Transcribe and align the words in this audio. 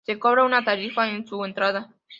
Se 0.03 0.17
cobra 0.17 0.45
una 0.45 0.63
tarifa 0.63 1.07
en 1.11 1.27
su 1.27 1.45
entrada. 1.45 1.93